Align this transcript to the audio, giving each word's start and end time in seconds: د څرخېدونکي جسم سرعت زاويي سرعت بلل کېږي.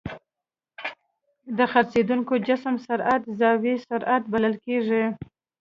د 1.57 1.59
څرخېدونکي 1.71 2.35
جسم 2.47 2.75
سرعت 2.85 3.21
زاويي 3.39 3.75
سرعت 3.87 4.23
بلل 4.31 4.55
کېږي. 4.65 5.03